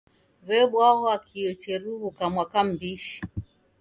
[0.47, 3.17] W'ebwaghwa kio cheruw'uka mwaka m'bishi.